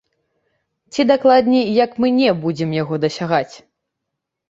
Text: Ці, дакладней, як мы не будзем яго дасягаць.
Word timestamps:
Ці, 0.91 1.01
дакладней, 1.11 1.71
як 1.85 1.91
мы 2.01 2.07
не 2.19 2.29
будзем 2.49 2.69
яго 2.81 2.93
дасягаць. 3.07 3.55